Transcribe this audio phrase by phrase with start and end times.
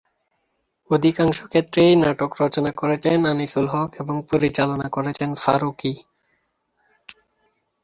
[0.89, 5.93] অধিকাংশ ক্ষেত্রেই নাটক রচনা করেছেন আনিসুল হক এবং পরিচালনা করেছেন ফারুকী।